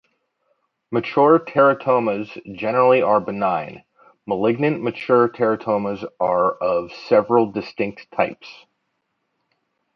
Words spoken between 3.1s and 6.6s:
benign; malignant mature teratomas are